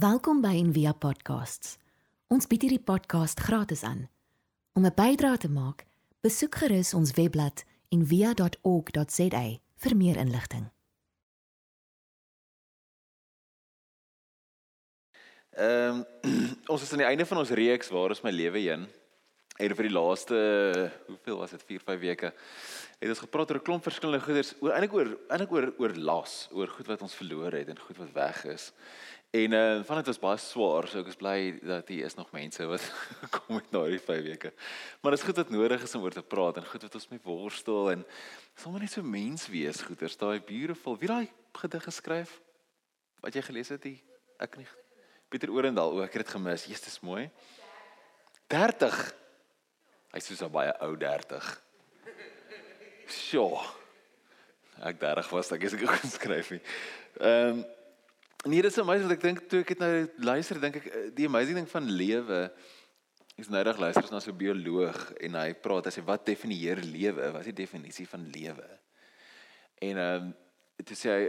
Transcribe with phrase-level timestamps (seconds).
[0.00, 1.74] Welkom by Envia Podcasts.
[2.32, 4.06] Ons bied hierdie podcast gratis aan.
[4.72, 5.84] Om 'n bydrae te maak,
[6.24, 9.42] besoek gerus ons webblad en via.org.za
[9.82, 10.70] vir meer inligting.
[15.50, 16.00] Ehm
[16.72, 18.88] ons is aan die einde van ons reeks waar is my lewe heen?
[19.58, 20.36] En vir die laaste
[21.06, 22.32] hoeveel was dit 4 5 weke
[23.00, 26.48] het ons gepraat oor 'n klomp verskillende goeders, oor eintlik oor eintlik oor oor las,
[26.52, 28.72] oor goed wat ons verloor het en goed wat weg is.
[29.30, 32.32] En uh van dit was baie swaar, so ek is bly dat hier is nog
[32.34, 32.82] mense wat
[33.36, 34.50] kom met na hierdie 5 weke.
[35.00, 37.06] Maar dit is goed wat nodig is om oor te praat en goed wat ons
[37.12, 38.02] mee worstel en
[38.58, 40.18] sommer net so mens wees goeders.
[40.18, 40.98] Daai beautiful.
[40.98, 41.30] Wie daai
[41.62, 42.34] gedig geskryf?
[43.22, 44.00] Wat jy gelees het, die,
[44.42, 44.66] ek nie.
[45.30, 46.66] Pieter Orendal, o, ek het dit gemis.
[46.66, 47.28] Jesus is mooi.
[48.50, 49.02] 30.
[50.10, 51.52] Hy's so baie ou 30.
[53.06, 53.62] Sjoe.
[54.82, 56.64] Ek 30 was, ek is ek geskryf nie.
[57.20, 57.68] Ehm um,
[58.48, 59.94] Nee, dit is amazing wat ek dink toe ek dit nou
[60.24, 62.38] luister, dink ek eh, die amazing ding van lewe
[63.40, 66.24] is nou reg luister as na so 'n bioloog en hy praat hy sê wat
[66.24, 67.32] definieer lewe?
[67.32, 68.68] Wat is die definisie van lewe?
[69.80, 70.30] En ehm um,
[70.80, 71.26] dit sê hy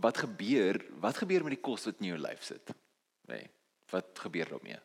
[0.00, 0.80] wat gebeur?
[1.00, 2.72] Wat gebeur met die kos wat in jou lyf sit?
[3.28, 3.36] Nê.
[3.36, 3.50] Nee,
[3.92, 4.80] wat gebeur daarmee?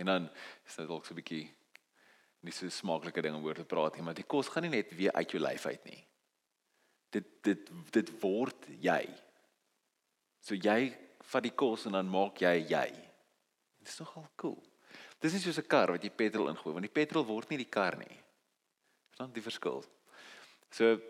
[0.00, 0.30] En dan
[0.64, 1.46] is dit dalk so 'n bietjie
[2.40, 4.96] nie so smaaklike ding om oor te praat nie, maar die kos gaan nie net
[4.96, 6.06] weer uit jou lyf uit nie.
[7.12, 9.04] Dit dit dit word jy.
[10.40, 12.88] So jy vat die kos en dan maak jy jy.
[13.80, 14.58] Dit is nogal cool.
[15.20, 17.70] Dis nie soos 'n kar wat jy petrol ingooi want die petrol word nie die
[17.70, 18.16] kar nie.
[19.10, 19.84] Verstaan die verskil?
[20.70, 21.00] So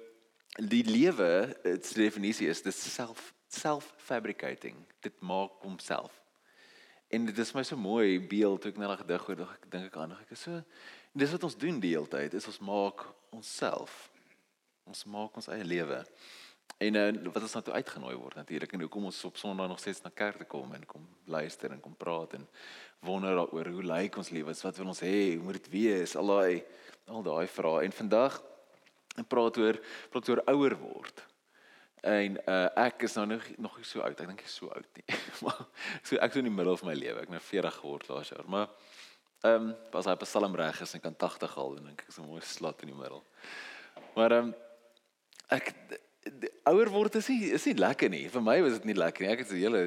[0.57, 4.77] die lewe, its definisie is dit self self-fabricating.
[5.03, 6.13] Dit maak homself.
[7.11, 9.97] En dit is my so mooi beeld toe ek nou gedig hoor, ek dink ek
[9.97, 10.63] aan, ek is so
[11.13, 13.03] dis wat ons doen die hele tyd, is ons maak
[13.35, 14.11] onsself.
[14.87, 16.05] Ons maak ons eie lewe.
[16.81, 20.01] En uh, wat ons nou uitgenooi word natuurlik en hoekom ons op Sondag nog steeds
[20.01, 22.47] na kerk toe kom en kom luister en kom praat en
[23.05, 26.33] wonder daaroor hoe lyk ons lewens, wat wil ons hê, hoe moet dit wees, al
[26.33, 26.63] daai
[27.11, 27.85] al daai vrae.
[27.85, 28.39] En vandag
[29.29, 29.81] praat oor
[30.15, 31.23] praat oor ouer word.
[32.01, 34.17] En uh, ek is nou nog nog nie so oud.
[34.17, 35.21] Ek dink ek is so oud nie.
[35.45, 35.65] maar
[36.01, 37.27] so ek is in die middel van my lewe.
[37.27, 38.49] Ek nou 40 geword laas jaar.
[38.49, 38.71] Maar
[39.45, 42.15] ehm um, as hy op Psalm reg is en kan 80 al en dink ek
[42.15, 43.21] is 'n mooi slot in die middel.
[44.17, 44.55] Maar ehm um,
[45.53, 45.75] ek
[46.69, 48.27] ouer word is nie is nie lekker nie.
[48.29, 49.33] Vir my was dit nie lekker nie.
[49.33, 49.81] Ek het 'n hele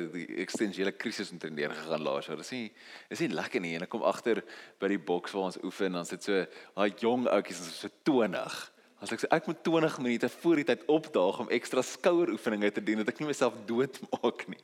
[0.43, 2.37] eksistensiële krisis intreneer gegaan laas jaar.
[2.37, 2.71] Dis nie
[3.09, 3.75] is nie lekker nie.
[3.75, 4.43] En ek kom agter
[4.79, 6.45] by die boks waar ons oefen en dan sit so
[6.75, 8.71] daai jong ouetjies is so 20.
[8.99, 12.83] As ek sê ek moet 20 minute voor die tyd opdaag om ekstra skoueroefeninge te
[12.83, 14.63] doen dat ek nie myself doodmaak nie.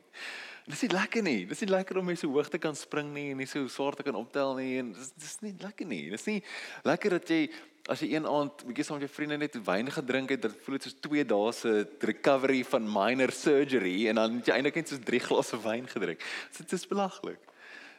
[0.68, 1.46] Dis nie lekker nie.
[1.48, 3.96] Dis nie lekker om mee so hoog te kan spring nie en nie so swaar
[3.96, 6.04] te kan optel nie en dis dis nie lekker nie.
[6.12, 6.40] Dis nie
[6.86, 7.44] lekker dat jy
[7.90, 10.76] as jy een aand bietjie saam met jou vriende net wyn gedrink het, dan voel
[10.76, 11.72] dit soos 2 dae se
[12.06, 16.22] recovery van minor surgery en dan het jy eintlik net soos 3 glase wyn gedrink.
[16.58, 17.50] Dit is belaglik.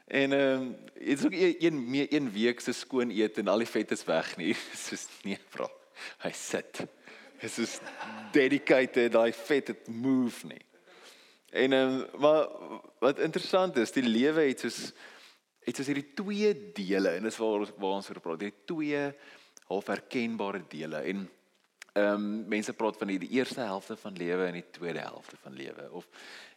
[0.07, 0.71] En ehm um,
[1.01, 4.03] dit is ook een een, een week se skoon eet en al die vet is
[4.05, 4.55] weg nie.
[4.85, 5.69] Soos nee, vra.
[6.23, 6.83] Hy sit.
[7.41, 7.79] Dit is
[8.31, 10.61] dedicated, daai vet het move nie.
[11.51, 12.47] En ehm um, maar
[12.99, 14.93] wat interessant is, die lewe het soos
[15.61, 18.39] het soos hierdie twee dele en dis waar ons waar ons oor praat.
[18.39, 19.01] Die twee
[19.67, 21.25] half herkenbare dele en
[21.93, 25.35] ehm um, mense praat van die, die eerste helfte van lewe en die tweede helfte
[25.43, 26.07] van lewe of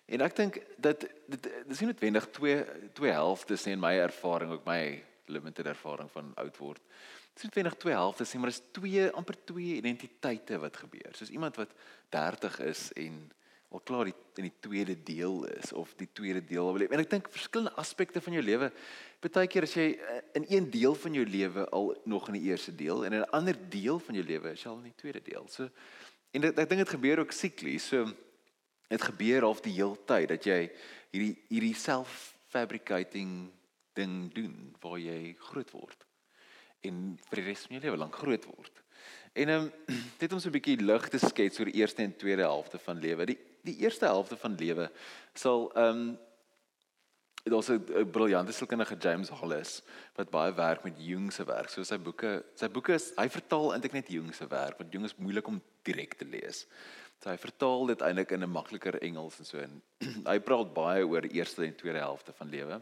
[0.07, 2.61] en ek dink dat dit dis nie noodwendig twee
[2.95, 6.83] twee helftes nie in my ervaring ook my limited ervaring van oud word.
[7.33, 11.15] Dit is nie noodwendig twee helftes nie, maar dis twee amper twee identiteite wat gebeur.
[11.17, 11.73] Soos iemand wat
[12.15, 13.17] 30 is en
[13.75, 16.89] al klaar die in die tweede deel is of die tweede deel wil hê.
[16.91, 18.71] En ek dink verskillende aspekte van jou lewe.
[19.23, 22.75] Partykeer as jy eh, in een deel van jou lewe al nog in die eerste
[22.75, 25.23] deel en in 'n ander deel van jou lewe is jy al in die tweede
[25.23, 25.47] deel.
[25.49, 25.69] So
[26.35, 27.87] en dit, ek dink dit gebeur ook siklies.
[27.87, 28.07] So
[28.89, 30.71] dit gebeur half die hele tyd dat jy
[31.11, 33.51] hierdie hierdie self-fabricating
[33.95, 36.07] ding doen waar jy groot word
[36.85, 38.83] en vir die res van jou lewe lank groot word.
[39.35, 39.73] En ehm um,
[40.23, 43.01] dit om so 'n bietjie lig te skets oor die eerste en tweede helfte van
[43.01, 43.27] lewe.
[43.27, 44.91] Die die eerste helfte van lewe
[45.35, 46.07] sal ehm um,
[47.45, 49.83] daar's 'n briljante sielkundige James Hollis
[50.17, 51.69] wat baie werk met Jung se werk.
[51.69, 55.05] So sy boeke, sy boeke is hy vertaal eintlik net Jung se werk want Jung
[55.05, 56.67] is moeilik om direk te lees.
[57.21, 59.83] So hy vertaal dit eintlik in 'n makliker Engels en so en
[60.31, 62.81] hy praat baie oor eerste en tweede helfte van lewe.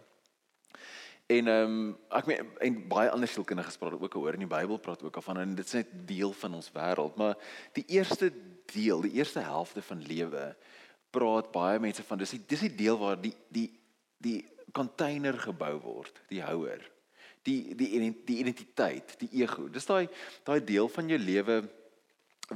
[1.26, 4.78] En ehm um, ek meen en baie ander sielkundiges praat ook oor in die Bybel
[4.78, 7.34] praat ook af van en dit is net deel van ons wêreld, maar
[7.72, 8.32] die eerste
[8.72, 10.52] deel, die eerste helfte van lewe
[11.12, 13.68] praat baie mense van dis die dis die deel waar die die
[14.22, 14.40] die
[14.72, 16.80] container gebou word, die houer.
[17.44, 17.90] Die die
[18.24, 19.66] die identiteit, die ego.
[19.68, 20.06] Dis daai
[20.46, 21.62] daai deel van jou lewe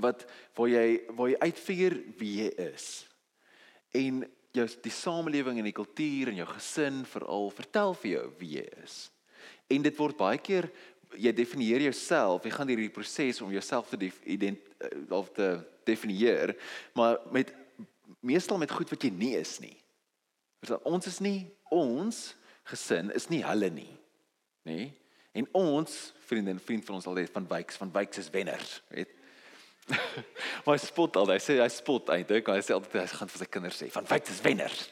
[0.01, 0.25] wat
[0.57, 2.89] waar jy waar jy uitfigure wie jy is.
[3.97, 4.25] En
[4.57, 8.67] jou die samelewing en die kultuur en jou gesin veral vertel vir jou wie jy
[8.85, 8.97] is.
[9.69, 10.71] En dit word baie keer
[11.21, 15.55] jy definieer jouself, jy gaan hierdie proses om jouself te ident eh, of te
[15.87, 16.55] definieer,
[16.97, 17.53] maar met
[18.21, 19.77] meestal met goed wat jy nie is nie.
[20.67, 21.39] Want ons is nie
[21.73, 22.23] ons
[22.67, 23.93] gesin is nie hulle nie.
[24.67, 24.79] Nê?
[24.79, 24.95] Nee?
[25.37, 25.97] En ons
[26.27, 29.13] vriende en vriend van ons altyd van Wyks van Wyks is wenners, weet.
[30.65, 33.43] maar hy spot al, hy sê hy spot eintlik, hy sê altyd hy gaan vir
[33.43, 34.87] sy kinders sê van Wyks is wenners.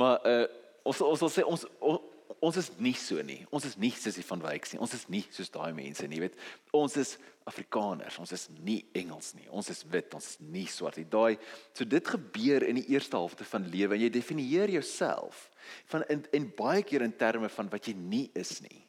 [0.00, 0.44] maar uh
[0.86, 2.12] ons ons wil sê ons, ons
[2.46, 3.40] ons is nie so nie.
[3.54, 4.80] Ons is nie soos die van Wyks nie.
[4.84, 6.36] Ons is nie soos daai mense nie, weet.
[6.76, 7.16] Ons is
[7.48, 8.18] Afrikaners.
[8.22, 9.46] Ons is nie Engels nie.
[9.50, 10.14] Ons is wit.
[10.16, 11.06] Ons is nie swart nie.
[11.10, 11.36] Daai
[11.76, 15.46] so dit gebeur in die eerste helfte van lewe en jy definieer jouself
[15.90, 18.82] van in, in baie keer in terme van wat jy nie is nie.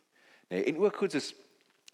[0.52, 1.34] Nee, en ook goed soos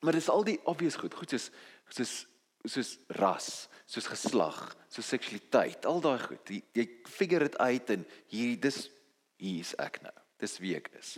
[0.03, 1.49] maar dis al die obvious goed, goed soos
[1.93, 2.15] soos
[2.63, 3.47] soos ras,
[3.91, 4.59] soos geslag,
[4.91, 6.47] soos seksualiteit, al daai goed.
[6.47, 8.85] Jy, jy figure dit uit en hier dis
[9.43, 10.15] hier's ek nou.
[10.43, 11.15] Dis wie ek is.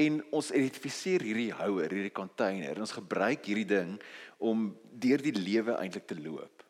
[0.00, 3.96] En ons identifiseer hierdie houer, hierdie container en ons gebruik hierdie ding
[4.40, 4.70] om
[5.02, 6.64] deur die lewe eintlik te loop.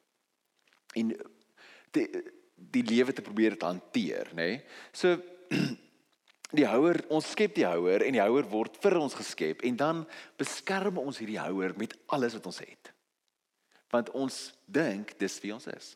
[0.99, 1.15] En
[1.95, 2.07] die
[2.71, 4.49] die lewe te probeer te hanteer, nê?
[4.49, 4.61] Nee?
[4.95, 5.17] So
[6.59, 10.03] die houer, ons skep die houer en die houer word vir ons geskep en dan
[10.41, 12.93] beskerm ons hierdie houer met alles wat ons het.
[13.93, 15.95] Want ons dink dis wie ons is.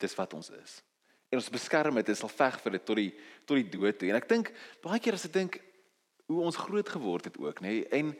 [0.00, 0.78] Dis wat ons is.
[1.30, 3.12] En ons beskerm dit, ons sal veg vir dit tot die
[3.46, 4.10] tot die dood toe.
[4.10, 4.52] En ek dink
[4.82, 5.60] baie keer as ek dink
[6.26, 7.80] hoe ons groot geword het ook, nê?
[7.80, 8.14] Nee, en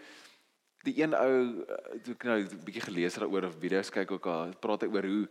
[0.86, 1.64] die een ou
[2.06, 4.88] toe ek nou 'n bietjie gelees het daaroor of video's kyk ook al praat hy
[4.88, 5.28] oor hoe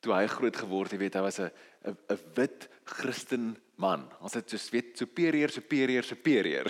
[0.00, 1.50] toe hy groot geword het, weet hy was 'n
[1.86, 4.08] 'n wit Christen man.
[4.20, 6.66] Ons het soos weet superieur, superieur, superieur.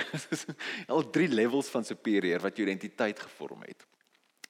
[0.89, 3.87] Al drie levels van superieur wat jou identiteit gevorm het.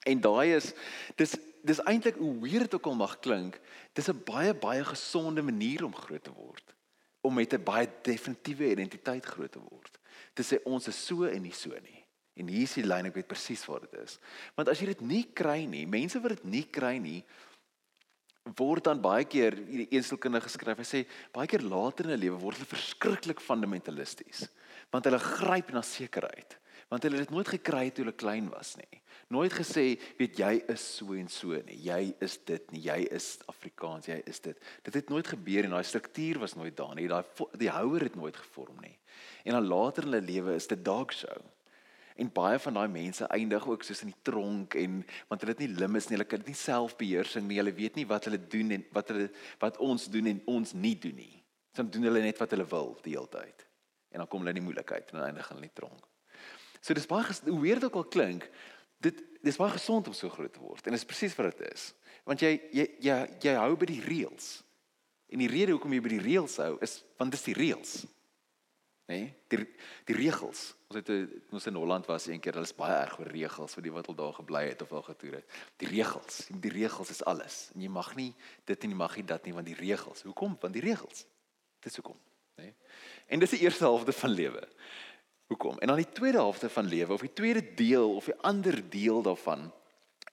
[0.09, 0.73] En daai is
[1.19, 3.59] dis dis eintlik hoe weird dit ook al mag klink,
[3.93, 6.75] dis 'n baie baie gesonde manier om groot te word.
[7.21, 9.99] Om met 'n baie definitiewe identiteit groot te word.
[10.33, 12.05] Dit sê ons is so en nie so nie.
[12.39, 14.19] En hier is die lyn ek weet presies waar dit is.
[14.55, 17.23] Want as jy dit nie kry nie, mense wat dit nie kry nie,
[18.57, 20.77] word dan baie keer hierdie eenselkinde geskryf.
[20.77, 21.01] Hy sê
[21.35, 24.47] baie keer later in 'n lewe word hulle verskriklik fundamentalisties.
[24.91, 26.57] Want hulle gryp na sekerheid.
[26.89, 29.01] Want hulle het dit nooit gekry toe hulle klein was nie.
[29.29, 31.77] Nooit gesê, weet jy is so en so nie.
[31.85, 32.81] Jy is dit nie.
[32.87, 34.57] Jy is Afrikaans, jy is dit.
[34.87, 37.05] Dit het nooit gebeur en daai struktuur was nooit daar nie.
[37.11, 37.21] Daai
[37.61, 38.95] die houer het nooit gevorm nie.
[39.45, 41.37] En dan later in hulle lewe is dit dog show.
[42.19, 45.61] En baie van daai mense eindig ook soos in die tronk en want hulle het
[45.63, 47.61] nie limits nie, hulle kan nie selfbeheersing nie.
[47.61, 49.29] Hulle weet nie wat hulle doen en wat hulle
[49.61, 51.35] wat ons doen en ons nie doen nie.
[51.77, 53.67] Soms doen hulle net wat hulle wil die hele tyd.
[54.09, 56.08] En dan kom hulle in die moeilikheid en dan eindig hulle in die tronk.
[56.81, 58.49] So dis baie hoe weird ook al klink,
[59.03, 61.67] dit dis baie gesond om so groot te word en dit is presies wat dit
[61.71, 61.91] is.
[62.27, 64.59] Want jy jy jy jy hou by die reëls.
[65.29, 67.99] En die rede hoekom jy by die reëls hou is want dis die reëls
[69.09, 69.17] nê?
[69.17, 69.65] Nee, die
[70.09, 70.61] die reëls.
[70.89, 71.09] Ons het
[71.53, 74.09] ons in Holland was een keer, hulle is baie erg oor reëls vir die wat
[74.09, 75.59] al daar gebly het of al getoer het.
[75.81, 77.59] Die reëls, die reëls is alles.
[77.75, 78.31] En jy mag nie
[78.69, 80.25] dit en jy mag nie dat nie want die reëls.
[80.29, 80.57] Hoekom?
[80.61, 81.25] Want die reëls.
[81.85, 82.17] Dis hoekom,
[82.59, 82.69] nê?
[82.69, 82.75] Nee?
[83.33, 84.65] En dis die eerste helfte van lewe.
[85.49, 85.79] Hoekom?
[85.81, 89.21] En dan die tweede helfte van lewe of die tweede deel of die ander deel
[89.25, 89.71] daarvan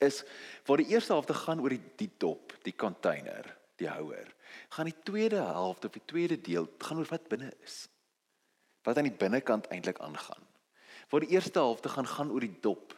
[0.04, 0.20] is
[0.68, 3.48] waar die eerste helfte gaan oor die die dop, die container,
[3.80, 4.28] die houer.
[4.68, 7.86] Gaan die tweede helfte of die tweede deel gaan oor wat binne is
[8.86, 10.44] wat aan die binnekant eintlik aangaan.
[11.10, 12.94] Waar die eerste helfte gaan gaan oor die dop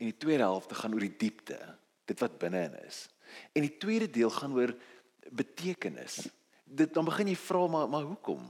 [0.00, 1.56] en die tweede helfte gaan oor die diepte,
[2.08, 3.06] dit wat binne-in is.
[3.52, 4.72] En die tweede deel gaan oor
[5.30, 6.22] betekenis.
[6.64, 8.46] Dit dan begin jy vra maar maar hoekom?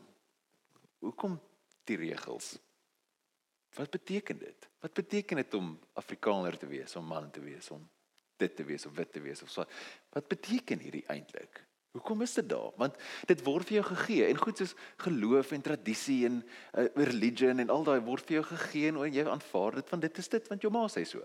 [1.02, 1.38] Hoekom
[1.90, 2.54] die reëls?
[3.76, 4.68] Wat beteken dit?
[4.82, 7.82] Wat beteken dit om Afrikaner te wees, om man te wees, om
[8.40, 9.66] dit te wees of wit te wees of so?
[10.14, 11.62] Wat beteken hierdie eintlik?
[11.94, 12.70] Hoekom is dit daar?
[12.78, 17.58] Want dit word vir jou gegee en goed soos geloof en tradisie en uh, religion
[17.58, 20.50] en al daai word vir jou gegee en jy aanvaar dit want dit is dit
[20.52, 21.22] want jou ma sê so.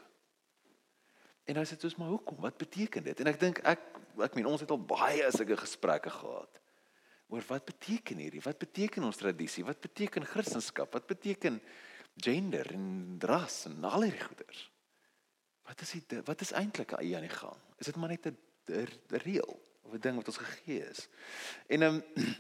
[1.45, 2.41] En dan sê jy soos maar hoekom?
[2.41, 3.22] Wat beteken dit?
[3.22, 3.86] En ek dink ek
[4.25, 6.62] ek meen ons het al baie sulke gesprekke gehad
[7.36, 8.44] oor wat beteken hierdie?
[8.44, 9.65] Wat beteken ons tradisie?
[9.68, 10.88] Wat beteken Christendom?
[10.92, 11.60] Wat beteken
[12.15, 14.65] gender en ras en al hierdie goeders?
[15.68, 16.20] Wat is dit?
[16.25, 17.62] Wat is eintlik aan die gang?
[17.77, 18.38] Is dit maar net 'n
[19.22, 19.60] reël?
[19.86, 21.08] of 'n ding wat ons gegee is.
[21.68, 22.36] En ehm, 'n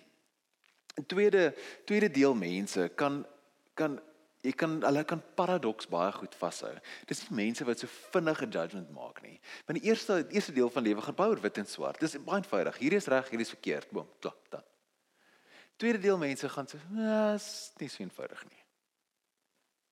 [0.95, 3.25] um, tweede tweede deel mense kan
[3.73, 4.01] kan
[4.41, 6.73] jy kan hulle kan paradoks baie goed vashou.
[7.05, 9.39] Dis nie mense wat so vinnige judgement maak nie.
[9.65, 11.99] Want die eerste die eerste deel van lewe gaan bou oor wit en swart.
[11.99, 12.77] Dis baie eenvoudig.
[12.77, 13.89] Hierdie is reg, hierdie is verkeerd.
[13.89, 14.63] Boom, klap dan.
[15.75, 18.63] Tweede deel mense gaan sê, "Nee, is nie so eenvoudig nie."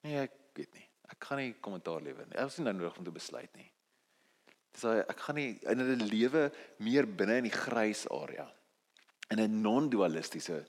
[0.02, 0.90] Nee, ek weet nie.
[1.10, 2.38] Ek gaan nie kommentaar lewer nie.
[2.38, 3.72] Ek is nie nou nodig om te besluit nie.
[4.72, 8.52] Dis ek gaan nie in 'n lewe meer binne in die grys area.
[9.34, 10.66] in 'n non-dualistiese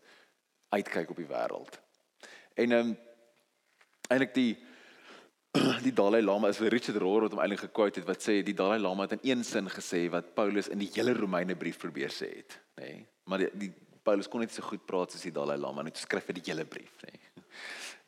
[0.68, 1.80] uitkyk op die wêreld.
[2.54, 2.96] En ehm um,
[4.08, 4.56] eintlik die
[5.86, 8.54] die Dalai Lama is vir Richard Rohr wat hom eintlik gekwote het wat sê die
[8.54, 12.10] Dalai Lama het in een sin gesê wat Paulus in die hele Romeine brief probeer
[12.10, 12.84] sê het, nê.
[12.84, 13.72] Nee, maar die, die
[14.04, 16.66] Paulus kon net so goed praat soos die Dalai Lama net skryf vir die hele
[16.68, 17.14] brief, nê.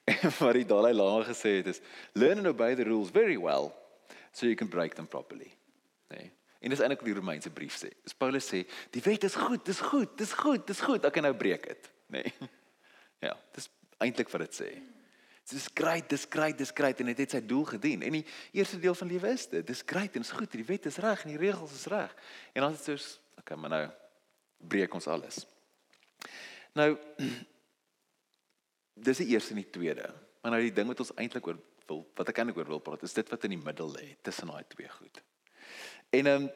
[0.06, 1.80] En wat die Dalai Lama gesê het is
[2.14, 3.72] learn and obey the rules very well
[4.30, 5.50] so you can break them properly.
[6.14, 6.30] Nee.
[6.60, 7.90] En dis eintlik die Romeinse brief sê.
[8.04, 8.62] Dis Paulus sê,
[8.94, 11.90] die wet is goed, dis goed, dis goed, dis goed, ek kan nou breek dit,
[12.14, 12.22] nê.
[12.22, 12.52] Nee.
[13.24, 13.64] Ja, dis
[14.04, 14.66] eintlik wat dit sê.
[15.48, 18.02] Dis great, dis great, dis great en dit het sy doel gedien.
[18.04, 18.24] En die
[18.58, 19.64] eerste deel van lewe is dit.
[19.66, 22.12] Dis great en dis goed, die wet is reg en die reëls is reg.
[22.52, 23.06] En dan is dit soos,
[23.40, 23.84] okay, maar nou
[24.68, 25.46] breek ons alles.
[26.76, 26.90] Nou
[29.06, 30.10] dis die eerste en die tweede.
[30.42, 33.02] Maar nou die ding wat ons eintlik oor wil wat ek eintlik oor wil praat,
[33.06, 35.22] is dit wat in die middel lê tussen daai twee goed.
[36.10, 36.54] En ehm um,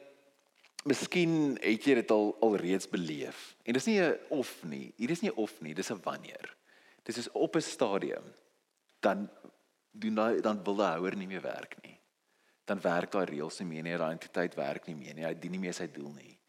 [0.88, 3.40] miskien het jy dit al al reeds beleef.
[3.68, 4.92] En dis nie 'n of nie.
[4.96, 6.56] Hier is nie 'n of nie, dis 'n wanneer.
[7.04, 8.24] Dis is op 'n stadium
[9.00, 9.28] dan
[9.90, 11.98] doen daai dan wil daai houer nie meer werk nie.
[12.64, 15.24] Dan werk daai reëls nie meer nie, daai entiteit werk nie meer nie.
[15.24, 16.39] Hy dien nie meer sy doel nie.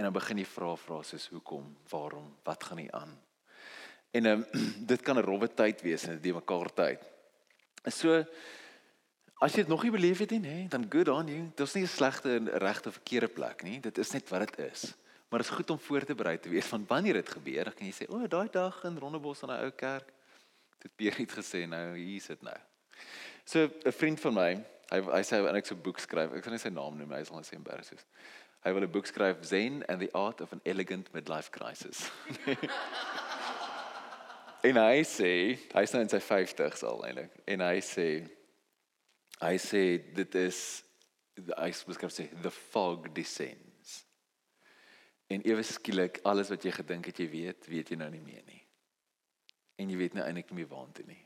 [0.00, 3.10] En dan begin jy vra vra soos hoekom, waarom, wat gaan nie aan?
[4.16, 4.44] En um,
[4.92, 7.04] dit kan 'n rowwe tyd wees en dit mekaar tyd.
[7.84, 8.24] So
[9.40, 11.46] As jy dit nog nie beleef het nie, nee, dan good on you.
[11.56, 13.80] Dit is nie 'n slegte en regte verkeerde plek nie.
[13.80, 14.94] Dit is net wat dit is.
[15.28, 17.64] Maar dit is goed om voor te berei te wees van wanneer dit gebeur.
[17.64, 20.12] Dan kan jy sê, "O, oh, daai dag in Rondebos aan 'n ou kerk."
[20.78, 22.56] Dit Pierre het gesê, "Nou, hier is dit nou."
[23.44, 26.32] So 'n vriend van my, hy hy sê en ek so 'n boek skryf.
[26.32, 28.04] Ek kan nie sy naam noem, hy sal net sê embarrassed.
[28.64, 32.10] Hy wil 'n boek skryf, Zen and the Art of an Elegant Midlife Crisis.
[34.68, 37.40] en hy sê, hy's nou in sy 50's al eintlik.
[37.48, 38.10] En hy sê
[39.40, 40.58] Hy sê dit is
[41.40, 44.02] hy beskryf sê the fog descends.
[45.32, 48.44] En ewe skielik alles wat jy gedink het jy weet, weet jy nou nie meer
[48.44, 48.60] nie.
[49.80, 51.22] En jy weet nou eintlik nie meer waartoe nie.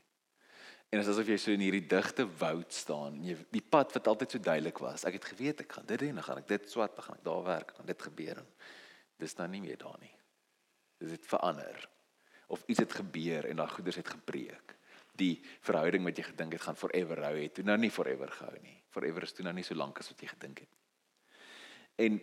[0.95, 3.91] En dit is asof jy so in hierdie digte woud staan en jy die pad
[3.97, 5.03] wat altyd so duidelik was.
[5.03, 7.25] Ek het geweet ek gaan dit doen, dan gaan ek dit swat, dan gaan ek
[7.25, 8.47] daar werk, dan dit gebeur en
[9.19, 10.13] dis dan nie meer daar nie.
[11.03, 11.83] Dis het verander.
[12.47, 14.77] Of iets het gebeur en daai goeders het gebreek
[15.19, 15.33] die
[15.67, 18.79] verhouding wat jy gedink het gaan forever hou het, toe nou nie forever gehou nie.
[18.95, 20.73] Forever is toe nou nie so lank as wat jy gedink het.
[22.07, 22.19] En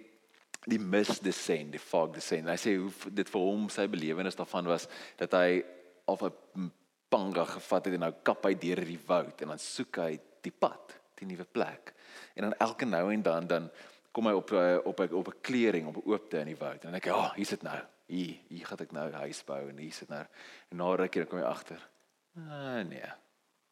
[0.69, 2.49] die mist descend, die fog descend.
[2.49, 4.89] Hy sê hoe dit vir hom sy belewenis daarvan was
[5.21, 5.61] dat hy
[6.09, 6.71] of 'n
[7.13, 10.55] panga gevat het en nou kap hy deur die woud en dan soek hy die
[10.65, 11.93] pad, die nuwe plek.
[12.35, 13.71] En dan elke nou en dan dan
[14.13, 16.85] kom hy op eh, op op 'n 'n klering, op 'n oopte in die woud.
[16.85, 17.79] En dan dink hy, "Ag, oh, hier's dit nou.
[18.07, 20.25] Hier, hier gaan ek nou huis bou en hier's dit nou."
[20.69, 21.89] En na ruk dan kom hy agter.
[22.37, 23.13] Uh, nee.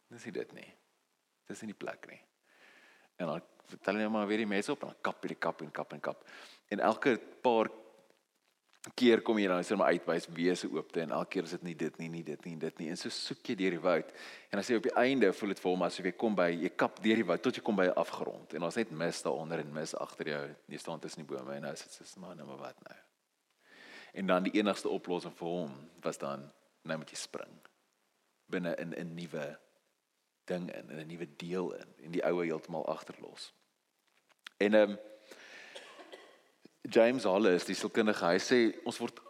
[0.09, 0.75] Dis nie dit nie.
[1.47, 2.21] Dis nie die plek nie.
[3.17, 5.63] En dan vertel hy maar weer die mense op en dan kap hy die kap
[5.63, 6.25] en kap en kap.
[6.69, 7.71] En elke paar
[8.97, 11.75] keer kom jy dan sê maar uitwys wese oopte en elke keer is dit nie
[11.77, 12.89] dit nie, nie dit nie, dit nie.
[12.89, 14.13] En so soek jy deur die woud.
[14.49, 16.71] En dan sê op die einde voel dit vir hom asof jy kom by jy
[16.81, 19.61] kap deur die woud tot jy kom by 'n afgrond en daar's net mis daaronder
[19.61, 20.45] en mis agter jou.
[20.69, 22.99] Jy staan tussen die bome en nou is dit so maar nou maar wat nou.
[24.13, 26.51] En dan die enigste oplossing vir hom was dan
[26.83, 27.61] nou moet jy spring
[28.49, 29.59] binne in 'n nuwe
[30.47, 33.53] ding in, in 'n nuwe deel in en die oue heeltemal agterlos.
[34.57, 34.99] En ehm um,
[36.83, 39.21] James Hollis, die sielkundige, hy sê ons word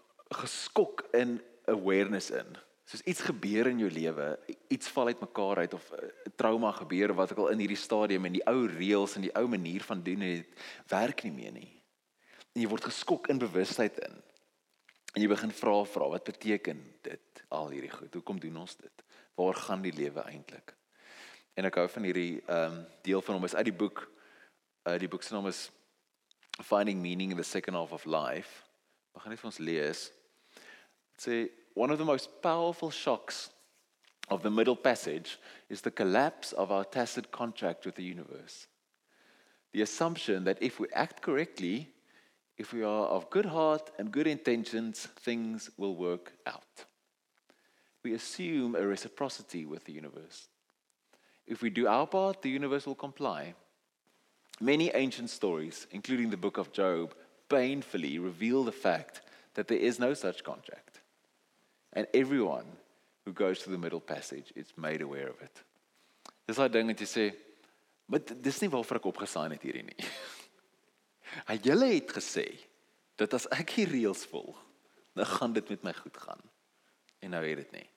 [0.41, 1.39] geskok in
[1.71, 2.59] awareness in.
[2.87, 4.29] Soos iets gebeur in jou lewe,
[4.71, 8.25] iets val uitmekaar uit of 'n uh, trauma gebeur wat ek al in hierdie stadium
[8.25, 10.47] en die ou reëls en die ou manier van doen het
[10.89, 11.83] werk nie meer nie.
[12.55, 14.23] En jy word geskok in bewustheid in.
[15.15, 18.15] En jy begin vra vra wat beteken dit al hierdie goed?
[18.15, 19.01] Hoekom doen ons dit?
[19.41, 20.75] waar gaan die lewe eintlik?
[21.55, 24.05] En ek hou van hierdie ehm um, deel van hom is uit die boek
[24.89, 25.69] uh die boek se naam is
[26.63, 28.65] Finding Meaning in the Second Half of Life.
[31.19, 33.51] Sê one of the most powerful shocks
[34.29, 35.39] of the middle passage
[35.69, 38.67] is the collapse of our tacit contract with the universe.
[39.73, 41.91] The assumption that if we act correctly,
[42.57, 46.85] if we are of good heart and good intentions, things will work out
[48.03, 50.49] we assume a reciprocity with the universe.
[51.47, 53.55] If we do our part, the universe will comply.
[54.61, 57.15] Many ancient stories, including the book of Job,
[57.49, 59.23] painfully reveal the fact
[59.55, 61.01] that there is no such contract.
[61.93, 62.67] And everyone
[63.25, 65.63] who goes through the middle passage is made aware of it.
[66.47, 67.25] Dis daai ding wat jy sê,
[68.07, 70.05] "Maar dis nie waarvoor ek opgestaan het hierdie nie."
[71.49, 72.59] Hy julle het gesê
[73.17, 74.59] dat as ek hier reëls volg,
[75.15, 76.43] dan gaan dit met my goed gaan.
[77.21, 77.89] En nou weet dit nie.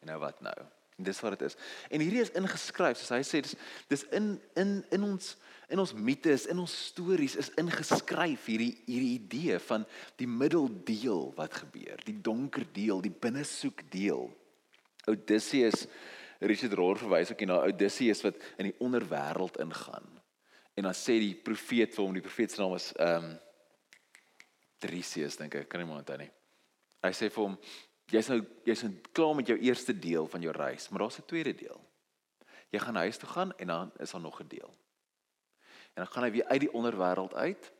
[0.00, 0.56] En nou wat nou?
[0.96, 1.56] En dis wat dit is.
[1.92, 3.56] En hierdie is ingeskryf, soos hy sê, dis
[3.92, 5.34] dis in in in ons
[5.68, 9.84] in ons mites, in ons stories is ingeskryf hierdie hierdie idee van
[10.16, 14.30] die middeldeel wat gebeur, die donker deel, die binnesoek deel.
[15.06, 15.84] Odysseus
[16.40, 20.08] Richard Rohr verwys ook na Odysseus wat in die onderwêreld ingaan.
[20.76, 23.34] En dan sê die profeet vir hom, die profeet se naam is ehm um,
[24.76, 26.28] Tiresias dink ek, kan nie maar onthou nie.
[27.00, 27.54] Hy sê vir hom
[28.12, 31.26] jy's nou jy's nou klaar met jou eerste deel van jou reis, maar daar's 'n
[31.26, 31.80] tweede deel.
[32.70, 34.74] Jy gaan huis toe gaan en dan is daar nog 'n deel.
[35.94, 37.72] En dan gaan hy weer uit die onderwêreld uit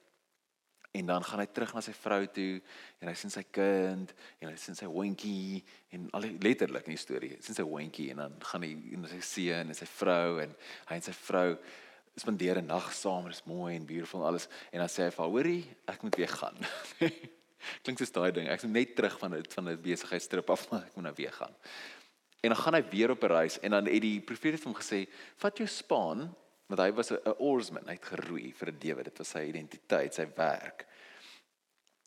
[0.91, 2.61] en dan gaan hy terug na sy vrou toe
[3.03, 5.65] en hy sien sy kind en hy sien sy hondjie
[5.97, 9.21] en al letterlik in die storie sien sy hondjie en dan gaan hy en sy
[9.21, 10.55] seun en sy vrou en
[10.91, 11.59] hy en sy vrou
[12.17, 15.11] spandeer 'n nag saam dit is mooi en beautiful en alles en dan sê hy
[15.11, 16.57] vir haar hoorie ek moet weer gaan
[17.83, 18.49] Klink soos daai ding.
[18.49, 21.33] Ek is net terug van dit van 'n besigheidstrip af, maar ek moet nou weer
[21.33, 21.55] gaan.
[22.41, 25.07] En dan gaan hy weer op 'n reis en dan het die profeet hom gesê,
[25.37, 26.35] "Vat jou spaan,
[26.67, 29.03] want hy was 'n oarsman, hy het geroei vir 'n dewe.
[29.03, 30.87] Dit was sy identiteit, sy werk.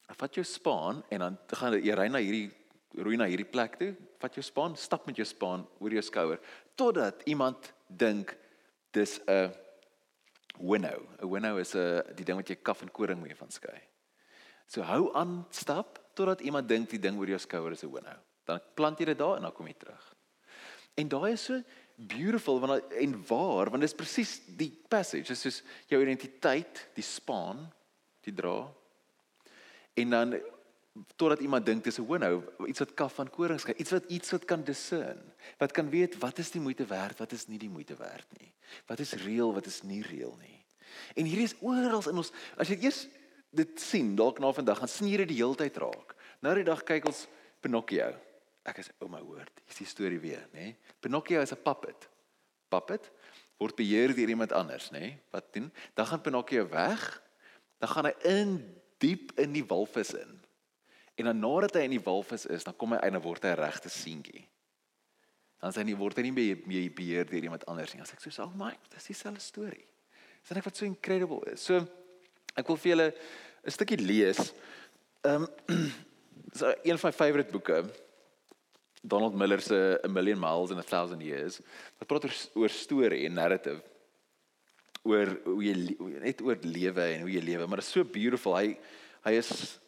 [0.08, 2.52] Vat jou spaan en dan gaan jy ry na hierdie
[2.98, 3.96] roei na hierdie plek toe.
[4.20, 6.40] Vat jou spaan, stap met jou spaan oor jou skouer
[6.76, 8.38] totdat iemand dink
[8.92, 9.54] dis 'n
[10.60, 11.08] winnow.
[11.22, 13.82] 'n Winnow is 'n die ding wat jy kaf en koring mee van skei.
[14.70, 18.20] So hou aan stap totdat iemand dink die ding oor jou skouer is 'n hoenhou.
[18.46, 20.16] Dan plant jy dit daar en dan kom jy terug.
[20.96, 21.62] En daai is so
[21.96, 25.28] beautiful want en waar want dit is presies die passage.
[25.28, 27.72] Dit is jou identiteit, die spaan,
[28.22, 28.74] die dra.
[29.94, 30.40] En dan
[31.16, 34.32] totdat iemand dink dis 'n hoenhou, iets wat kaf van koring skei, iets wat iets
[34.32, 35.34] wat kan discern.
[35.58, 38.54] Wat kan weet wat is die moeite werd, wat is nie die moeite werd nie.
[38.86, 40.66] Wat is reël, wat is nie reël nie.
[41.16, 43.08] En hier is oral in ons as jy eers
[43.50, 46.16] dit sien dalk na vandag gaan sien jy dit die hele tyd raak.
[46.46, 47.26] Nou die dag kyk ons
[47.62, 48.12] Pinocchio.
[48.70, 49.52] Ek is ou my woord.
[49.66, 50.72] Hier's die storie weer, nê?
[50.72, 50.76] Nee?
[51.02, 52.10] Pinocchio is 'n puppet.
[52.70, 53.12] Puppet
[53.60, 55.00] word beheer deur iemand anders, nê?
[55.00, 55.22] Nee?
[55.32, 55.72] Wat doen?
[55.94, 57.22] Dan gaan Pinocchio weg.
[57.80, 60.40] Dan gaan hy in diep in die walvis in.
[61.16, 63.50] En dan nadat hy in die walvis is, dan kom hy uit en word hy
[63.50, 64.48] 'n regte seentjie.
[65.60, 68.02] Dan sê hy nie word hy nie meer beheer deur iemand anders nie.
[68.02, 69.86] As ek so, "Oh my, dis dieselfde storie."
[70.44, 71.62] Sien ek wat so incredible is.
[71.62, 71.86] So
[72.60, 73.08] Ek wil vir julle
[73.66, 74.54] 'n stukkie lees.
[75.24, 75.92] Ehm um,
[76.54, 77.84] so een van my favourite boeke.
[79.02, 81.60] Donald Miller se A Million Miles in a Thousand Years.
[81.98, 83.82] Wat praat oor, oor storie en narrative.
[85.08, 85.76] Oor hoe jy
[86.20, 88.58] net oor lewe en hoe jy lewe, maar dit is so beautiful.
[88.58, 88.76] Hy
[89.24, 89.80] hy is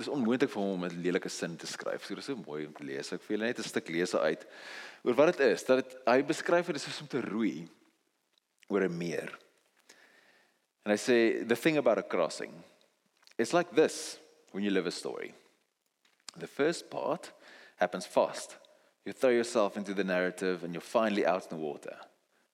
[0.00, 2.04] dis onmoontlik vir hom om 'n lelike sin te skryf.
[2.04, 3.12] So dit is so mooi om te lees.
[3.12, 4.46] Ek vir julle net 'n stuk lees uit
[5.04, 5.64] oor wat dit is.
[5.64, 7.68] Dat het, hy beskryf dit is om te roei
[8.68, 9.38] oor 'n meer.
[10.90, 12.52] And I say the thing about a crossing,
[13.38, 14.18] it's like this
[14.50, 15.34] when you live a story.
[16.36, 17.30] The first part
[17.76, 18.56] happens fast.
[19.04, 21.94] You throw yourself into the narrative and you're finally out in the water.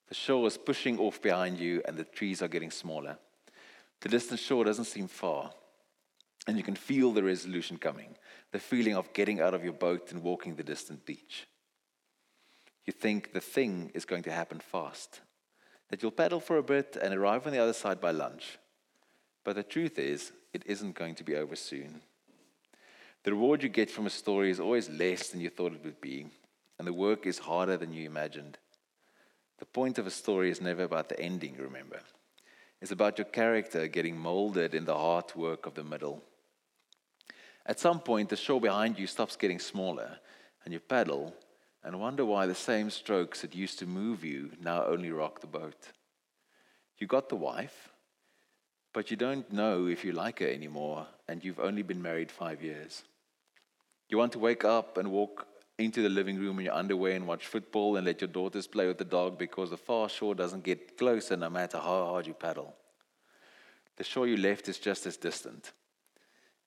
[0.09, 3.17] The shore is pushing off behind you and the trees are getting smaller.
[4.03, 5.53] The distant shore doesn't seem far.
[6.47, 8.19] And you can feel the resolution coming,
[8.53, 11.47] the feeling of getting out of your boat and walking the distant beach.
[12.85, 15.23] You think the thing is going to happen fast
[15.89, 18.59] that you'll paddle for a bit and arrive on the other side by lunch.
[19.45, 22.01] But the truth is, it isn't going to be over soon.
[23.23, 26.01] The reward you get from a story is always less than you thought it would
[26.01, 26.27] be,
[26.79, 28.59] and the work is harder than you imagined.
[29.59, 32.01] The point of a story is never about the ending, remember.
[32.81, 36.23] It's about your character getting molded in the hard work of the middle.
[37.65, 40.19] At some point, the shore behind you stops getting smaller,
[40.65, 41.35] and you paddle
[41.87, 45.47] and wonder why the same strokes that used to move you now only rock the
[45.47, 45.93] boat.
[46.99, 47.91] You got the wife,
[48.93, 52.61] but you don't know if you like her anymore, and you've only been married five
[52.61, 53.05] years.
[54.09, 55.47] You want to wake up and walk
[55.79, 58.89] into the living room in your underwear and watch football and let your daughters play
[58.89, 62.35] with the dog because the far shore doesn't get closer no matter how hard you
[62.35, 62.75] paddle.
[63.97, 65.71] The shore you left is just as distant,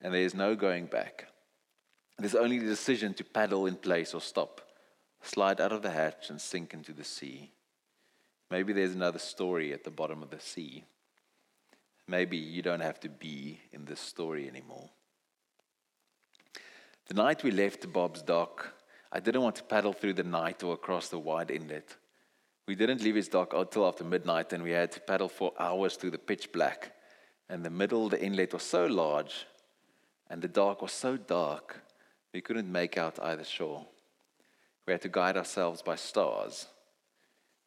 [0.00, 1.26] and there is no going back.
[2.18, 4.62] There's only the decision to paddle in place or stop
[5.22, 7.50] slide out of the hatch and sink into the sea.
[8.50, 10.84] Maybe there's another story at the bottom of the sea.
[12.08, 14.90] Maybe you don't have to be in this story anymore.
[17.06, 18.72] The night we left Bob's dock,
[19.12, 21.96] I didn't want to paddle through the night or across the wide inlet.
[22.66, 25.96] We didn't leave his dock until after midnight, and we had to paddle for hours
[25.96, 26.92] through the pitch black.
[27.48, 29.46] And the middle of the inlet was so large,
[30.28, 31.82] and the dock was so dark,
[32.32, 33.86] we couldn't make out either shore.
[34.90, 36.66] We had to guide ourselves by stars,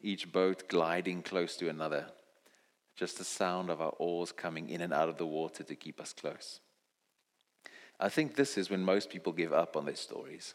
[0.01, 2.07] each boat gliding close to another,
[2.97, 6.01] just the sound of our oars coming in and out of the water to keep
[6.01, 6.59] us close.
[7.97, 10.53] I think this is when most people give up on their stories.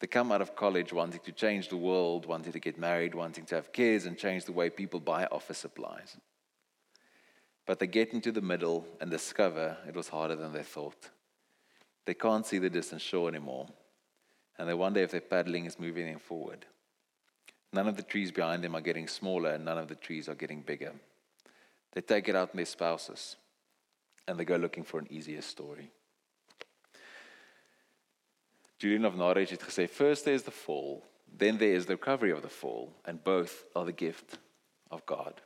[0.00, 3.46] They come out of college wanting to change the world, wanting to get married, wanting
[3.46, 6.18] to have kids, and change the way people buy office supplies.
[7.64, 11.08] But they get into the middle and discover it was harder than they thought.
[12.04, 13.68] They can't see the distant shore anymore,
[14.58, 16.66] and they wonder if their paddling is moving them forward.
[17.72, 20.34] None of the trees behind them are getting smaller, and none of the trees are
[20.34, 20.92] getting bigger.
[21.92, 23.36] They take it out on their spouses,
[24.26, 25.90] and they go looking for an easier story.
[28.78, 31.02] Julian of Norwich het gesê first there is the fall,
[31.36, 34.38] then there is the recovery of the fall and both are the gift
[34.90, 35.40] of God.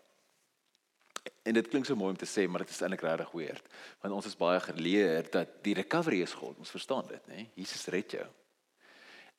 [1.42, 3.64] En dit klink so mooi om te sê, maar dit is eintlik regtig weird.
[4.02, 6.58] Want ons is baie geleer dat die recovery is God.
[6.58, 7.46] Ons verstaan dit, né?
[7.54, 8.26] Jesus red jou.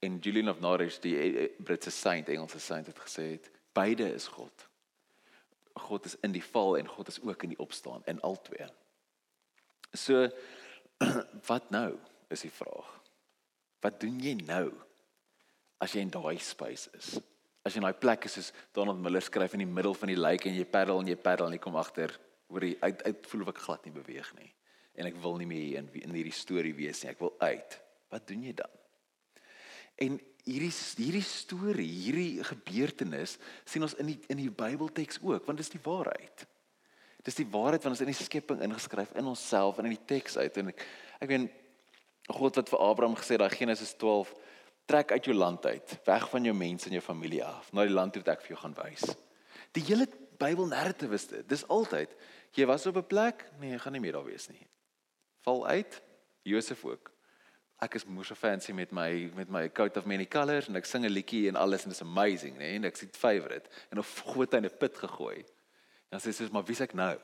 [0.04, 4.10] En Julian of Norwich, die eh, eh, Britse saint, Engelse saint het gesê het, beide
[4.14, 4.68] is God.
[5.74, 8.68] God is in die val en God is ook in die opstaan in albei.
[9.94, 10.28] So
[11.50, 11.96] wat nou
[12.34, 12.90] is die vraag.
[13.84, 14.68] Wat doen jy nou
[15.84, 17.16] as jy in daai space is?
[17.64, 20.20] As jy in daai plek is soos Donald Miller skryf in die middel van die
[20.20, 22.14] lake en jy paddel en jy paddel en jy kom agter
[22.52, 24.52] hoor jy uit uit voel of ek glad nie beweeg nie
[25.00, 27.14] en ek wil nie meer hier in in hierdie storie wees nie.
[27.16, 27.80] Ek wil uit.
[28.14, 28.83] Wat doen jy dan?
[30.02, 35.60] En hierdie hierdie storie, hierdie gebeurtenis sien ons in die in die Bybelteks ook, want
[35.60, 36.48] dit is die waarheid.
[37.24, 40.38] Dis die waarheid wat ons in die skepping ingeskryf in onsself en in die teks
[40.38, 40.84] uit en ek
[41.24, 41.48] ek meen
[42.34, 44.34] God wat vir Abraham gesê daai Genesis 12
[44.88, 47.96] trek uit jou land uit, weg van jou mense en jou familie af, na die
[47.96, 49.06] land wat ek vir jou gaan wys.
[49.76, 50.10] Die hele
[50.42, 51.46] Bybel narrative is dit.
[51.48, 52.12] Dis altyd
[52.58, 54.68] jy was op 'n plek, nee, jy gaan nie meer daar wees nie.
[55.46, 56.02] Val uit,
[56.44, 57.13] Josef ook.
[57.84, 60.88] Ek is moeë so fancy met my met my coat of many colors en ek
[60.88, 62.70] sing 'n liedjie en alles en dit is amazing, nê?
[62.70, 62.76] Nee?
[62.76, 65.40] En ek sê favorite en of groot in 'n put gegooi.
[66.10, 67.20] En dan sê sy, "Maar wie's ek nou?"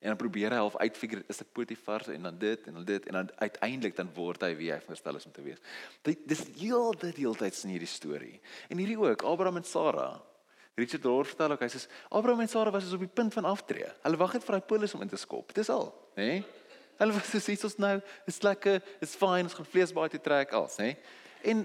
[0.00, 3.06] En dan probeer hy half uitfigure is dit Potifar en dan dit en dan dit
[3.06, 5.58] en dan uiteindelik dan word hy wie hy verstel is om te wees.
[6.02, 8.40] Dit dis heel dit heeltyd in hierdie storie.
[8.68, 10.22] En hierdie ook Abraham en Sara.
[10.74, 13.92] Richard Rohr vertel ook hy sê Abraham en Sara was op die punt van aftree.
[14.02, 15.52] Hulle wag net vir daai polis om in te skop.
[15.54, 16.28] Dis al, nê?
[16.30, 16.42] Nee?
[17.00, 17.94] Hulle was so iets ons nou,
[18.28, 20.90] is lekker, is fyn, ons gaan vleesbaai te trek al, nê?
[21.48, 21.64] En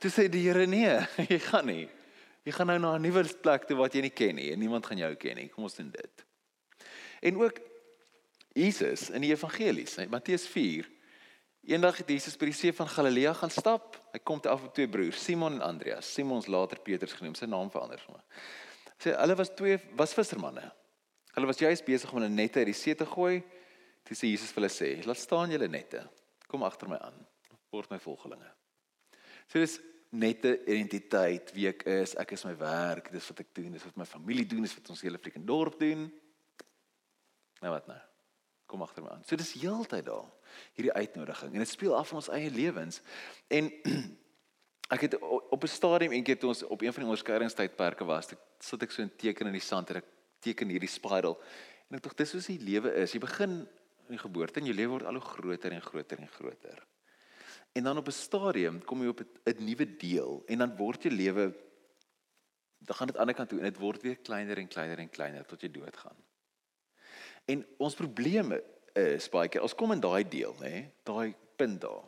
[0.00, 0.94] toe sê die Here nee,
[1.32, 1.84] jy gaan nie.
[2.46, 4.86] Jy gaan nou na 'n nuwe plek toe wat jy nie ken nie en niemand
[4.86, 5.48] gaan jou ken nie.
[5.52, 6.24] Kom ons doen dit.
[7.26, 7.58] En ook
[8.56, 10.86] Jesus in die evangelies, in Matteus 4.
[11.66, 13.98] Eendag het Jesus by die see van Galilea gaan stap.
[14.14, 16.08] Hy kom te af met twee broers, Simon en Andreas.
[16.14, 18.22] Simon ons later Petrus genoem, sy naam verander sommer.
[19.02, 20.64] Sê hulle was twee was vissermanne.
[21.34, 23.42] Hulle was juis besig om hulle nette uit die see te gooi.
[24.14, 26.08] Sê Jesus hulle sê: "Laat staan julle nette.
[26.46, 27.26] Kom agter my aan.
[27.72, 28.52] Word my volgelinge."
[29.46, 33.72] So dis nette identiteit wie ek is, ek is my werk, dis wat ek doen,
[33.74, 36.06] dis wat my familie doen, dis wat ons hele freaking dorp doen.
[37.62, 37.98] Nou wat nou?
[38.66, 39.24] Kom agter my aan.
[39.26, 40.26] So dis heeltyd daar
[40.76, 43.00] hierdie uitnodiging en dit speel af in ons eie lewens.
[43.52, 43.70] En
[44.94, 48.42] ek het op 'n stadium eendag toe ons op een van die onderskeidingstydperke was, ek
[48.60, 50.08] sit ek so 'n teken in die sand en ek
[50.40, 51.38] teken hierdie spiral.
[51.90, 53.12] En ek dink dis soos die lewe is.
[53.12, 53.68] Jy begin
[54.08, 56.86] in die geboorte en jou lewe word al hoe groter en groter en groter.
[57.72, 61.14] En dan op 'n stadium kom jy op 'n nuwe deel en dan word jou
[61.14, 61.54] lewe
[62.78, 64.98] dan gaan dit aan die ander kant toe en dit word weer kleiner en kleiner
[64.98, 66.16] en kleiner tot jy doodgaan.
[67.46, 68.60] En ons probleme
[68.96, 72.04] is baie keer, ons kom in daai deel, nê, nee, daai punt daar.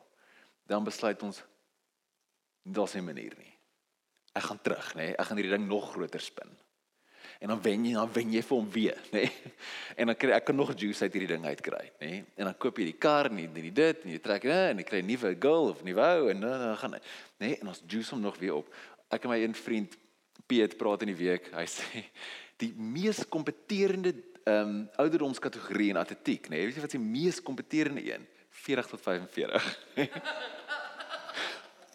[0.68, 1.42] Dan besluit ons
[2.62, 3.54] daar's 'n manier nie.
[4.34, 4.96] Ek gaan terug, nê.
[4.96, 6.50] Nee, ek gaan hierdie ding nog groter spin.
[7.38, 9.22] En dan wen jy, dan wen jy vir hom weer, nê.
[9.22, 9.54] Nee.
[9.96, 12.10] En dan kry ek kan nog juice uit hierdie ding uitkry, nê.
[12.10, 12.24] Nee.
[12.36, 14.82] En dan koop jy die kar en die, die dit en jy trek dit en
[14.82, 17.02] jy kry 'n nuwe girl of nuwe ou en dan gaan nê.
[17.38, 18.74] Nee, en ons juice hom nog weer op.
[19.10, 19.96] Ek en my een vriend
[20.48, 21.50] Piet praat in die week.
[21.52, 22.06] Hy sê
[22.58, 24.14] die mees kompeterende
[24.48, 26.56] ehm um, ouderdomskategorie in atletiek, nê?
[26.56, 26.66] Nee?
[26.66, 28.24] Weet jy wat die mees kompeterende een?
[28.64, 29.78] 40 tot 45.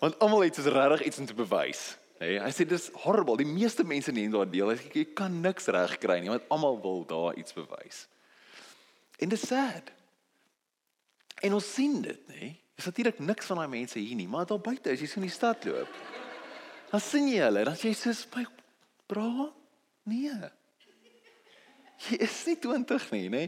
[0.04, 1.98] Want almal het so regtig iets om te bewys.
[2.24, 3.36] Hey, hy sê dis horrible.
[3.42, 4.70] Die meeste mense neem daar deel.
[4.72, 8.06] Hy sê jy kan niks reg kry nie, want almal wil daar iets bewys.
[9.20, 9.92] En dit is sad.
[11.44, 12.54] En ons sien dit, nê?
[12.80, 15.28] Is natuurlik niks van daai mense hier nie, maar daar buite as jy so in
[15.28, 16.00] die stad loop.
[16.94, 18.46] Dan sien jy hulle, dan sê jy soos my
[19.12, 19.50] bra,
[20.08, 20.40] nee.
[22.08, 23.44] Jy is nie 20 nie, nê?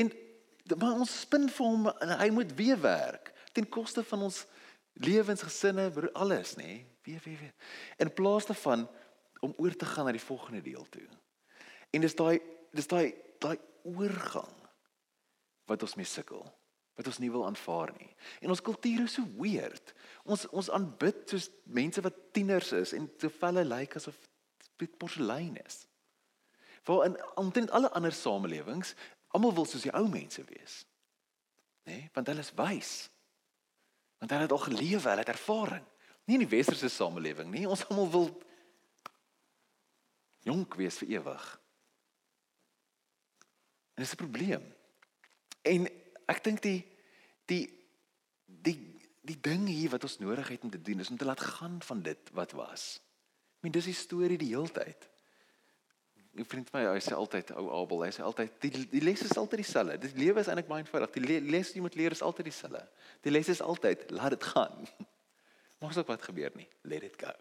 [0.00, 0.12] En
[0.80, 4.40] maar ons spin vir hom en hy moet weer werk ten koste van ons
[5.04, 6.80] lewensgesinne, alles, nê?
[7.06, 7.54] Weer weer weer.
[8.02, 8.88] In plaas daarvan
[9.40, 11.06] om oor te gaan na die volgende deel toe.
[11.90, 12.40] En dis daai
[12.74, 14.54] dis daai daai oorgang
[15.70, 16.44] wat ons mee sukkel
[16.96, 18.08] wat ons nie wil aanvaar nie.
[18.40, 19.92] En ons kultuur is so weird.
[20.24, 24.16] Ons ons aanbid soos mense wat tieners is en te velle lyk asof
[24.80, 25.82] dit porselein is.
[26.88, 28.94] Waar in omtrent alle ander samelewings,
[29.36, 30.78] almal wil soos die ou mense wees.
[31.84, 32.00] Nê?
[32.00, 32.94] Nee, want hulle is wys.
[34.22, 35.84] Want hulle het al geleef, hulle het ervaring.
[36.26, 37.66] Nie in die westerse samelewing nie.
[37.70, 38.28] Ons almal wil
[40.46, 41.46] jonk wees vir ewig.
[43.94, 44.64] En dis 'n probleem.
[45.62, 45.88] En
[46.26, 46.84] ek dink die
[47.46, 47.64] die
[48.44, 48.78] die
[49.26, 51.82] die ding hier wat ons nodig het om te doen is om te laat gaan
[51.82, 53.00] van dit wat was.
[53.58, 55.08] Ek meen dis die storie die heeltyd.
[56.36, 59.22] 'n Vriend van my, hy sê altyd ou Abel, hy sê altyd die die les
[59.22, 59.98] is altyd dieselfde.
[59.98, 61.10] Die lewe is eintlik baie eenvoudig.
[61.10, 62.82] Die les jy moet leer is altyd dieselfde.
[63.24, 64.88] Die les is altyd laat dit gaan.
[65.78, 66.68] Maak ook wat gebeur nie.
[66.82, 67.32] Let it go.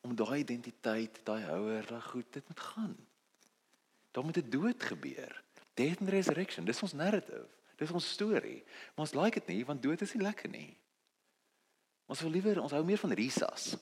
[0.00, 2.96] Om daai identiteit, daai houer, daai goed, dit moet gaan.
[4.10, 5.42] Daar moet 'n dood gebeur.
[5.74, 7.48] Death and resurrection, dis ons narrative.
[7.76, 8.64] Dis ons storie.
[8.94, 10.76] Maar ons like dit nie want dood is nie lekker nie.
[12.06, 13.76] Ons wil liewer ons hou meer van risas.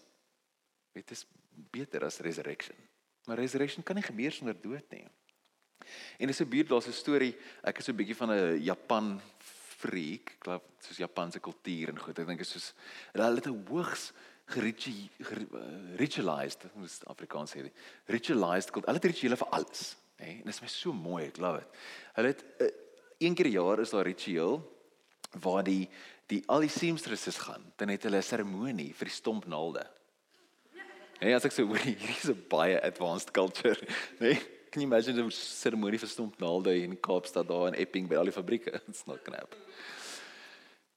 [0.93, 1.27] Dit is
[1.71, 2.77] beter as resurrection.
[3.25, 5.09] Maar resurrection kan nie gebeur sonder dood nie.
[6.19, 7.37] En dis 'n buurt daar's 'n storie.
[7.63, 9.21] Ek is so 'n bietjie van 'n Japan
[9.79, 12.19] freak, glo soos Japanse kultuur en goed.
[12.19, 12.73] Ek dink is soos
[13.13, 14.13] hulle het 'n hoogs
[15.99, 17.71] ritualized, moet Afrikaans sê,
[18.09, 18.87] ritualized kult.
[18.87, 20.25] Hulle het rituele vir alles, nê?
[20.25, 20.39] Nee?
[20.41, 21.69] En dit is my so mooi, ek love dit.
[22.17, 22.71] Hulle het uh,
[23.19, 24.63] een keer 'n jaar is daar ritueel
[25.41, 25.89] waar die
[26.29, 29.87] die al die seamstresses gaan, dan het hulle 'n seremonie vir die stomp naalde.
[31.21, 33.77] Hey, as ek sê hoor hier is 'n baie advanced culture,
[34.21, 34.33] nê?
[34.33, 34.58] Nee?
[34.71, 38.25] Can you imagine 'n seremonie vir stomp naalde in Kaapstad daar in Epping by al
[38.25, 38.81] die fabrieke?
[38.89, 39.59] It's not going to happen.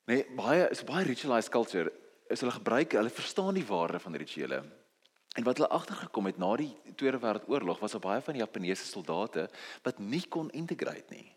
[0.06, 1.92] Nee, baie is baie ritualized culture.
[2.30, 4.64] Is hulle gebruik, hulle verstaan die waarde van rituele.
[5.36, 8.86] En wat hulle agtergekom het na die Tweede Wêreldoorlog was daar baie van die Japaneese
[8.86, 9.50] soldate
[9.84, 11.32] wat nie kon integrate nie.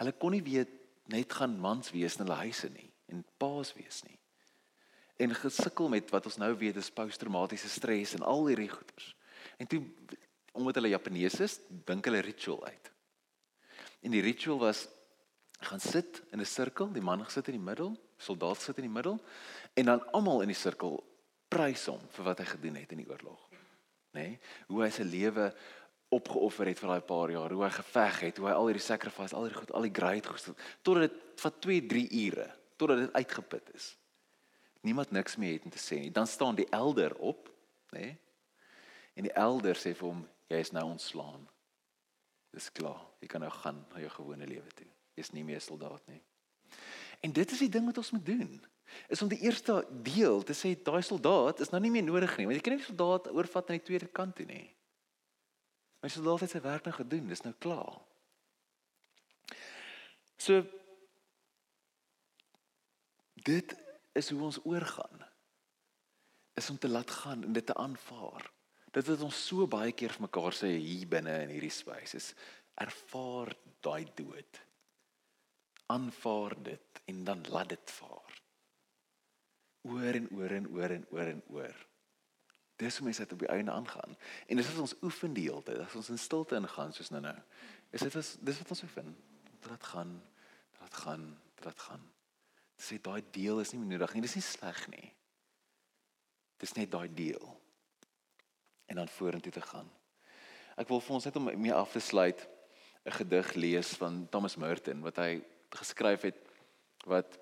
[0.00, 0.70] Hulle kon nie weet
[1.12, 4.16] net gaan mans wees in hulle huise nie en paas wees nie.
[5.20, 9.12] En gesukkel met wat ons nou weet is posttraumatiese stres en al hierdie goeters.
[9.60, 9.82] En toe
[10.52, 12.90] omdat hulle Japaneese is, dink hulle ritual uit.
[14.02, 14.86] En die ritual was
[15.62, 18.94] gaan sit in 'n sirkel, die man gesit in die middel, soldaat sit in die
[18.94, 19.20] middel
[19.74, 20.98] en dan almal in die sirkel
[21.48, 23.48] prys hom vir wat hy gedoen het in die oorlog.
[24.12, 24.20] Nê?
[24.20, 24.38] Nee?
[24.66, 25.52] Hoe hy sy lewe
[26.12, 29.34] opgeoffer het vir daai paar jaar, hoe hy geveg het, hoe hy al hierdie sacrifice,
[29.36, 33.12] al hierdie goed, al die great gestoot totdat dit vat 2, 3 ure totdat dit
[33.12, 33.96] uitgeput is.
[34.82, 36.10] Niemand niks meer het om te sê nie.
[36.10, 37.48] Dan staan die elder op,
[37.94, 38.00] nê?
[38.00, 38.18] Nee?
[39.14, 41.46] En die elder sê vir hom, jy is nou ontslaan.
[42.52, 43.00] Dis klaar.
[43.24, 44.88] Jy kan nou gaan na jou gewone lewe toe.
[45.16, 46.22] Jy's nie meer 'n soldaat nie.
[47.20, 48.66] En dit is die ding wat ons moet doen.
[49.08, 52.46] Is om die eerste deel te sê daai soldaat is nou nie meer nodig nie,
[52.46, 54.74] want jy kan nie die soldaat oorvat aan die tweede kant toe nie.
[56.02, 58.00] My soldaat het sy werk nou gedoen, dis nou klaar.
[60.36, 60.64] So
[63.34, 63.76] dit
[64.12, 65.24] is hoe ons oorgaan.
[66.54, 68.51] Is om te laat gaan en dit te aanvaar.
[68.92, 72.32] Dit wat ons so baie keer vir mekaar sê hier binne in hierdie space is
[72.82, 73.52] ervaar
[73.84, 74.60] daai dood.
[75.92, 78.36] Aanvaar dit en dan laat dit vaar.
[79.88, 81.80] Oor en oor en oor en oor en oor.
[82.82, 84.16] Dis hoe mense dit op die einde aangaan.
[84.46, 85.80] En dis wat ons oefen die hele tyd.
[85.86, 87.36] As ons in stilte ingaan soos nou nou.
[87.96, 89.16] Is dit is dis wat ons oefen.
[89.62, 90.14] Dit gaan,
[90.80, 91.26] dit gaan,
[91.64, 92.06] dit gaan.
[92.76, 94.24] Dit sê daai deel is nie nodig nie.
[94.28, 95.08] Dis nie sleg nie.
[96.60, 97.61] Dis net daai deel
[98.92, 99.88] en dan vorentoe te gaan.
[100.76, 102.48] Ek wil vir ons net om mee af te sluit
[103.04, 106.38] 'n gedig lees van Thomas Merton wat hy geskryf het
[107.04, 107.38] wat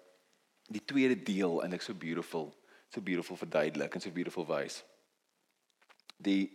[0.71, 2.55] die tweede deel eintlik so beautiful,
[2.89, 4.85] so beautiful verduidelik en so beautiful wys.
[6.17, 6.51] Die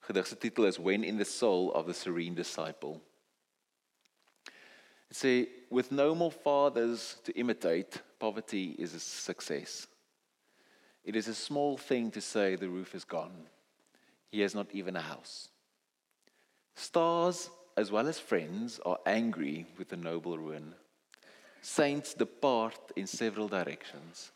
[0.00, 3.00] gedig se titel is When in the Soul of the Serene Disciple.
[5.10, 9.86] It say with no more fathers to imitate, poverty is a success.
[11.04, 13.48] It is a small thing to say the roof is gone.
[14.32, 15.48] He has not even a house.
[16.74, 20.74] Stars, as well as friends, are angry with the noble ruin.
[21.60, 24.32] Saints depart in several directions.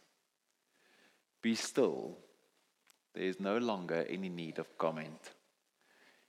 [1.40, 2.18] Be still.
[3.14, 5.32] There is no longer any need of comment.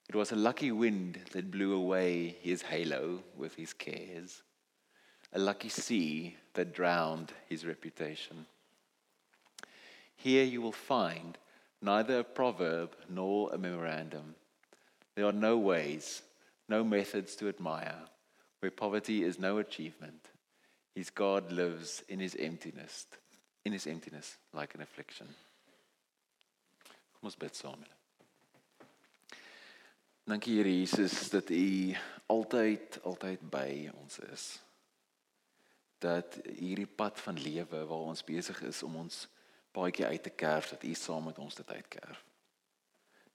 [0.08, 4.44] It was a lucky wind that blew away his halo with his cares,
[5.34, 8.46] a lucky sea that drowned his reputation.
[10.16, 11.38] Here you will find
[11.82, 14.36] neither a proverb nor a memorandum.
[15.16, 16.22] There are no ways,
[16.70, 18.00] no methods to admire,
[18.60, 20.30] where poverty is no achievement.
[20.96, 23.06] His God lives in his emptiness,
[23.66, 25.28] in his emptiness like an affliction.
[27.14, 27.82] Kom ons bid saam.
[30.28, 31.96] Dankie Here Jesus dat U
[32.28, 34.46] altyd altyd by ons is.
[36.04, 39.24] Dat hierdie pad van lewe waar ons besig is om ons
[39.78, 42.24] paadjie uit te kerf dat U saam met ons dit uitkerf.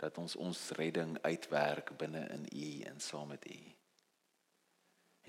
[0.02, 3.61] Dat ons ons redding uitwerk binne in U en saam met U.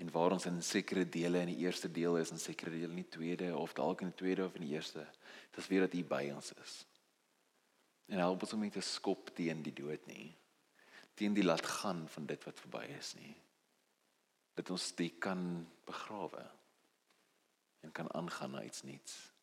[0.02, 3.04] En waar ons in sekere dele in die eerste deel is en sekere dele in
[3.04, 5.06] die tweede of dalk in die tweede of in die eerste,
[5.54, 6.74] dis weer dat U by ons is.
[8.10, 10.32] En help ons om nie te skop teen die dood nie.
[11.14, 13.36] Teen die laat gaan van dit wat verby is nie.
[14.58, 16.42] Dat ons dit kan begrawe
[17.86, 19.33] en kan aangaan na iets nuuts.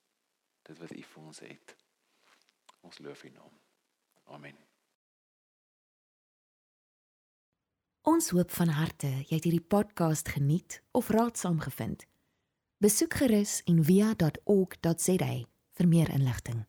[0.62, 1.76] Dit wat U vir ons het.
[2.82, 3.60] Ons loof U naam.
[4.24, 4.58] Amen.
[8.02, 12.08] Ons hoop van harte jy het hierdie podcast geniet of raadsaam gevind.
[12.82, 15.34] Besoek gerus en via.ok.za
[15.78, 16.66] vir meer inligting.